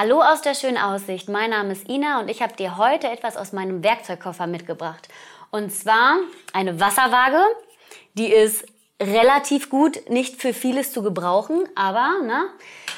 [0.00, 1.28] Hallo aus der schönen Aussicht.
[1.28, 5.08] Mein Name ist Ina und ich habe dir heute etwas aus meinem Werkzeugkoffer mitgebracht.
[5.50, 6.18] Und zwar
[6.52, 7.40] eine Wasserwaage.
[8.14, 8.64] Die ist
[9.02, 12.44] relativ gut, nicht für vieles zu gebrauchen, aber ne?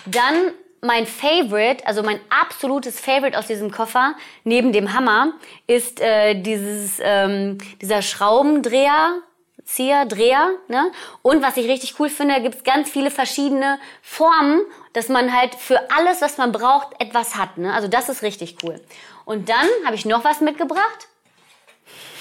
[0.04, 0.52] Dann
[0.82, 4.14] mein Favorite, also mein absolutes Favorite aus diesem Koffer,
[4.44, 5.32] neben dem Hammer,
[5.66, 9.22] ist äh, dieses, ähm, dieser Schraubendreher,
[9.70, 10.50] Zieher, Dreher.
[10.66, 10.90] Ne?
[11.22, 14.62] Und was ich richtig cool finde, gibt es ganz viele verschiedene Formen,
[14.94, 17.56] dass man halt für alles, was man braucht, etwas hat.
[17.56, 17.72] Ne?
[17.72, 18.80] Also das ist richtig cool.
[19.24, 21.08] Und dann habe ich noch was mitgebracht.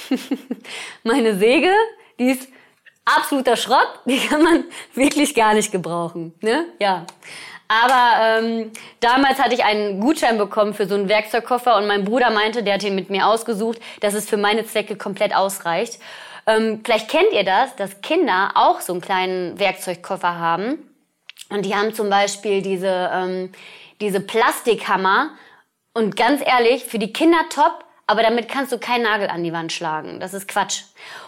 [1.03, 1.73] Meine Säge,
[2.19, 2.47] die ist
[3.05, 3.99] absoluter Schrott.
[4.05, 6.35] Die kann man wirklich gar nicht gebrauchen.
[6.41, 6.67] Ne?
[6.79, 7.07] Ja.
[7.69, 12.31] Aber ähm, damals hatte ich einen Gutschein bekommen für so einen Werkzeugkoffer und mein Bruder
[12.31, 15.99] meinte, der hat ihn mit mir ausgesucht, dass es für meine Zwecke komplett ausreicht.
[16.47, 20.89] Ähm, vielleicht kennt ihr das, dass Kinder auch so einen kleinen Werkzeugkoffer haben.
[21.49, 23.51] Und die haben zum Beispiel diese, ähm,
[24.01, 25.29] diese Plastikhammer.
[25.93, 29.53] Und ganz ehrlich, für die Kinder top, aber damit kannst du keinen Nagel an die
[29.53, 30.19] Wand schlagen.
[30.19, 30.81] Das ist Quatsch.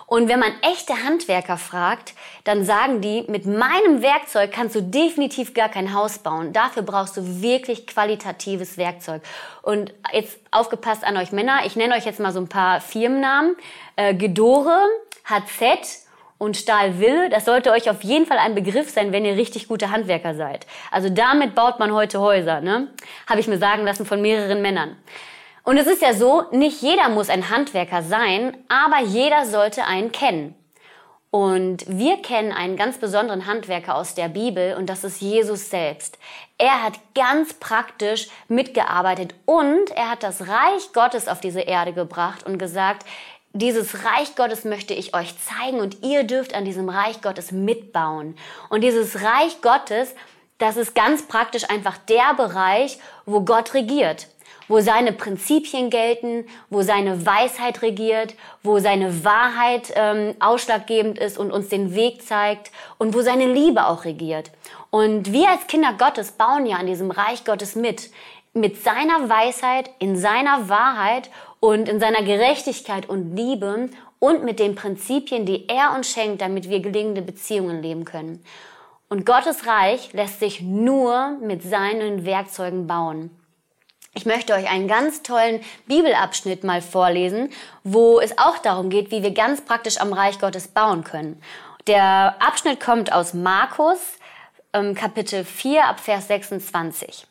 [0.07, 5.53] Und wenn man echte Handwerker fragt, dann sagen die, mit meinem Werkzeug kannst du definitiv
[5.53, 6.53] gar kein Haus bauen.
[6.53, 9.21] Dafür brauchst du wirklich qualitatives Werkzeug.
[9.61, 13.55] Und jetzt aufgepasst an euch Männer, ich nenne euch jetzt mal so ein paar Firmennamen.
[13.95, 14.79] Äh, Gedore,
[15.25, 16.07] HZ
[16.39, 19.91] und Stahlwille, das sollte euch auf jeden Fall ein Begriff sein, wenn ihr richtig gute
[19.91, 20.65] Handwerker seid.
[20.89, 22.87] Also damit baut man heute Häuser, ne?
[23.29, 24.97] Habe ich mir sagen lassen von mehreren Männern.
[25.63, 30.11] Und es ist ja so, nicht jeder muss ein Handwerker sein, aber jeder sollte einen
[30.11, 30.55] kennen.
[31.31, 36.17] Und wir kennen einen ganz besonderen Handwerker aus der Bibel und das ist Jesus selbst.
[36.57, 42.45] Er hat ganz praktisch mitgearbeitet und er hat das Reich Gottes auf diese Erde gebracht
[42.45, 43.05] und gesagt,
[43.53, 48.35] dieses Reich Gottes möchte ich euch zeigen und ihr dürft an diesem Reich Gottes mitbauen.
[48.69, 50.13] Und dieses Reich Gottes,
[50.57, 54.27] das ist ganz praktisch einfach der Bereich, wo Gott regiert,
[54.71, 61.51] wo seine Prinzipien gelten, wo seine Weisheit regiert, wo seine Wahrheit ähm, ausschlaggebend ist und
[61.51, 64.49] uns den Weg zeigt und wo seine Liebe auch regiert.
[64.89, 68.11] Und wir als Kinder Gottes bauen ja an diesem Reich Gottes mit,
[68.53, 71.29] mit seiner Weisheit, in seiner Wahrheit
[71.59, 76.69] und in seiner Gerechtigkeit und Liebe und mit den Prinzipien, die er uns schenkt, damit
[76.69, 78.41] wir gelingende Beziehungen leben können.
[79.09, 83.31] Und Gottes Reich lässt sich nur mit seinen Werkzeugen bauen.
[84.13, 87.49] Ich möchte euch einen ganz tollen Bibelabschnitt mal vorlesen,
[87.85, 91.41] wo es auch darum geht, wie wir ganz praktisch am Reich Gottes bauen können.
[91.87, 93.99] Der Abschnitt kommt aus Markus,
[94.73, 97.25] ähm, Kapitel 4 ab Vers 26.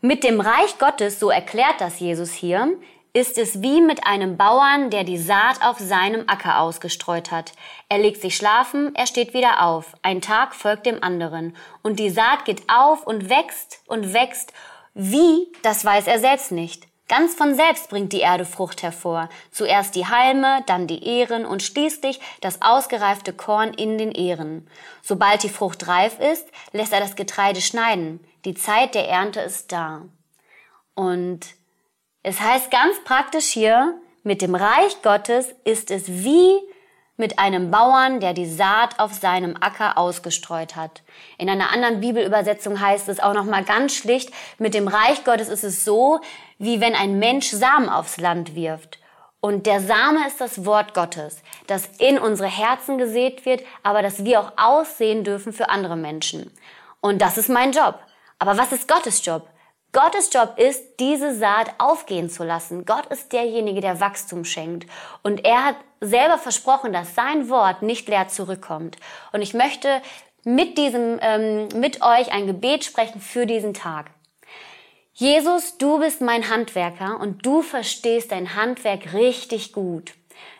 [0.00, 2.74] Mit dem Reich Gottes, so erklärt das Jesus hier,
[3.12, 7.52] ist es wie mit einem Bauern, der die Saat auf seinem Acker ausgestreut hat.
[7.88, 9.94] Er legt sich schlafen, er steht wieder auf.
[10.02, 11.56] Ein Tag folgt dem anderen.
[11.82, 14.52] Und die Saat geht auf und wächst und wächst.
[14.94, 16.86] Wie, das weiß er selbst nicht.
[17.06, 19.28] Ganz von selbst bringt die Erde Frucht hervor.
[19.50, 24.66] Zuerst die Halme, dann die Ähren und schließlich das ausgereifte Korn in den Ähren.
[25.02, 28.20] Sobald die Frucht reif ist, lässt er das Getreide schneiden.
[28.46, 30.02] Die Zeit der Ernte ist da.
[30.94, 31.40] Und
[32.22, 36.58] es heißt ganz praktisch hier, mit dem Reich Gottes ist es wie
[37.16, 41.02] mit einem Bauern, der die Saat auf seinem Acker ausgestreut hat.
[41.38, 45.48] In einer anderen Bibelübersetzung heißt es auch noch mal ganz schlicht, mit dem Reich Gottes
[45.48, 46.20] ist es so,
[46.58, 48.98] wie wenn ein Mensch Samen aufs Land wirft.
[49.40, 54.24] Und der Same ist das Wort Gottes, das in unsere Herzen gesät wird, aber das
[54.24, 56.50] wir auch aussehen dürfen für andere Menschen.
[57.00, 57.98] Und das ist mein Job.
[58.38, 59.46] Aber was ist Gottes Job?
[59.94, 62.84] Gottes Job ist, diese Saat aufgehen zu lassen.
[62.84, 64.90] Gott ist derjenige, der Wachstum schenkt.
[65.22, 68.96] Und er hat selber versprochen, dass sein Wort nicht leer zurückkommt.
[69.32, 70.02] Und ich möchte
[70.42, 74.10] mit diesem, ähm, mit euch ein Gebet sprechen für diesen Tag.
[75.12, 80.14] Jesus, du bist mein Handwerker und du verstehst dein Handwerk richtig gut.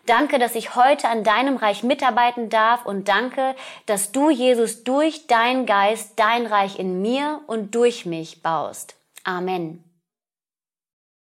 [0.06, 3.56] Danke, dass ich heute an deinem Reich mitarbeiten darf und danke,
[3.86, 8.94] dass du, Jesus, durch deinen Geist dein Reich in mir und durch mich baust.
[9.26, 9.83] Amen.